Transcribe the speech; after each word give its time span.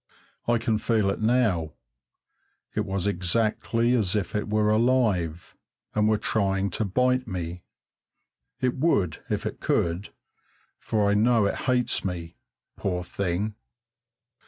I 0.47 0.57
can 0.57 0.79
feel 0.79 1.11
it 1.11 1.21
now. 1.21 1.73
It 2.73 2.85
was 2.85 3.05
exactly 3.05 3.93
as 3.93 4.15
if 4.15 4.33
it 4.35 4.49
were 4.49 4.71
alive 4.71 5.55
and 5.93 6.09
were 6.09 6.17
trying 6.17 6.71
to 6.71 6.83
bite 6.85 7.27
me. 7.27 7.61
It 8.59 8.77
would 8.77 9.23
if 9.29 9.45
it 9.45 9.59
could, 9.59 10.09
for 10.79 11.11
I 11.11 11.13
know 11.13 11.45
it 11.45 11.53
hates 11.69 12.03
me, 12.03 12.35
poor 12.75 13.03
thing! 13.03 13.53